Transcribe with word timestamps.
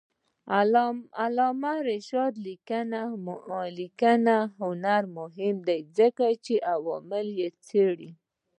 د 0.73 0.79
علامه 1.23 1.73
رشاد 1.89 2.33
لیکنی 2.45 4.35
هنر 4.61 5.01
مهم 5.17 5.55
دی 5.67 5.79
ځکه 5.97 6.25
چې 6.45 6.53
عوامل 6.73 7.27
څېړي. 7.67 8.09